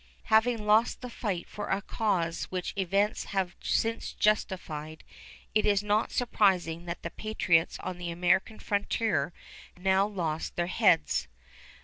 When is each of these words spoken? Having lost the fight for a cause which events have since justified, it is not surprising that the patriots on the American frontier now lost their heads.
Having 0.33 0.65
lost 0.65 1.01
the 1.01 1.11
fight 1.11 1.47
for 1.47 1.67
a 1.67 1.79
cause 1.79 2.45
which 2.45 2.73
events 2.75 3.25
have 3.25 3.55
since 3.61 4.13
justified, 4.13 5.03
it 5.53 5.63
is 5.63 5.83
not 5.83 6.11
surprising 6.11 6.85
that 6.85 7.03
the 7.03 7.11
patriots 7.11 7.77
on 7.77 7.99
the 7.99 8.09
American 8.09 8.57
frontier 8.57 9.31
now 9.77 10.07
lost 10.07 10.55
their 10.55 10.65
heads. 10.65 11.27